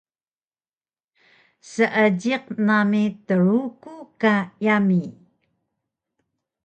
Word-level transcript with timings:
Seejiq 1.71 2.45
nami 2.67 3.03
Truku 3.27 3.95
ka 4.21 4.35
yami 4.65 5.01